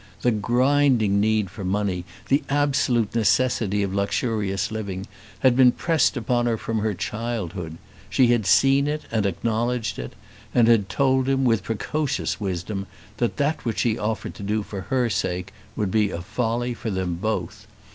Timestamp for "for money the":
1.51-2.41